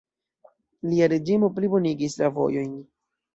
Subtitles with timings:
[0.93, 2.73] Lia reĝimo plibonigis la vojojn.